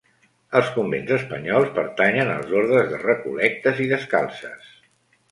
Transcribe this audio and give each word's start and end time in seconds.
Els 0.59 0.69
convents 0.75 1.11
espanyols 1.17 1.67
pertanyen 1.75 2.31
als 2.35 2.55
ordes 2.61 2.89
de 2.93 3.01
recol·lectes 3.03 3.83
i 3.85 3.87
descalces. 3.93 4.73